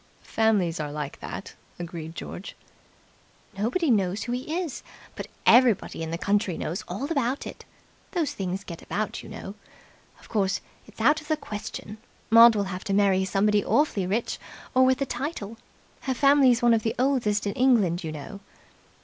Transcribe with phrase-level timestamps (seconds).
[0.23, 2.55] "Families are like that," agreed George.
[3.55, 4.81] "Nobody knows who he is,
[5.15, 7.65] but everybody in the county knows all about it.
[8.13, 9.53] Those things get about, you know.
[10.19, 11.99] Of course, it's out of the question.
[12.31, 14.39] Maud will have to marry somebody awfully rich
[14.73, 15.57] or with a title.
[16.01, 18.39] Her family's one of the oldest in England, you know."